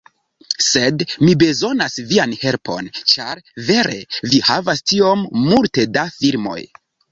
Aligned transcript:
Sed, 0.67 1.03
mi 1.27 1.35
bezonas 1.43 1.97
vian 2.13 2.33
helpon, 2.45 2.89
ĉar 3.13 3.43
vere 3.69 4.01
mi 4.33 4.43
havas 4.51 4.85
tiom 4.95 5.25
multe 5.45 5.89
da 6.01 6.09
filmoj. 6.19 6.61